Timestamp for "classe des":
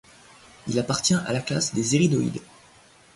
1.41-1.93